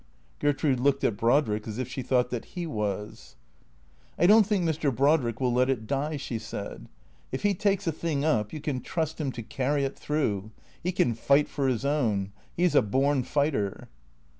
Gertrude 0.39 0.79
looked 0.79 1.03
at 1.03 1.15
Brodrick 1.15 1.67
as 1.67 1.77
if 1.77 1.87
she 1.87 2.01
thought 2.01 2.31
that 2.31 2.55
he 2.57 2.65
was." 2.65 3.35
I 4.17 4.25
don't 4.25 4.47
think 4.47 4.65
Mr. 4.65 4.89
Brodrick 4.91 5.39
will 5.39 5.53
let 5.53 5.69
it 5.69 5.85
die," 5.85 6.17
she 6.17 6.39
said." 6.39 6.89
If 7.31 7.43
he 7.43 7.53
takes 7.53 7.85
a 7.85 7.91
thing 7.91 8.25
up 8.25 8.51
you 8.51 8.61
can 8.61 8.81
trust 8.81 9.21
him 9.21 9.31
to 9.33 9.43
carry 9.43 9.85
it 9.85 9.95
through. 9.95 10.49
He 10.81 10.91
can 10.91 11.13
fight 11.13 11.47
for 11.47 11.67
his 11.67 11.85
own. 11.85 12.31
He 12.57 12.67
's 12.67 12.73
a 12.73 12.81
born 12.81 13.21
fighter." 13.21 13.89